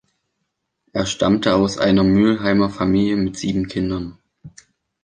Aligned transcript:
Er 0.93 1.05
stammte 1.05 1.53
aus 1.55 1.77
einer 1.77 2.03
Mülheimer 2.03 2.71
Familie 2.71 3.17
mit 3.17 3.37
sieben 3.37 3.67
Kindern. 3.67 4.17